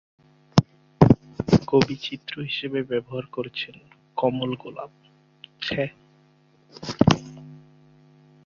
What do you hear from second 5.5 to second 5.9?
ছে।